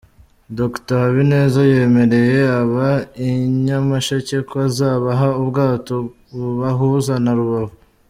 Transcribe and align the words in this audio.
Dr 0.57 0.97
Habineza 1.03 1.61
yemereye 1.73 2.39
ab’ 2.61 2.73
I 3.27 3.29
Nyamasheke 3.65 4.37
ko 4.47 4.55
azabaha 4.67 5.27
ubwato 5.41 5.95
bubahuza 6.37 7.13
na 7.25 7.33
Rubavu. 7.37 7.75